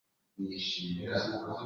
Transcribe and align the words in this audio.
Eid 0.45 0.95
El 1.03 1.13
Adhuha 1.17 1.57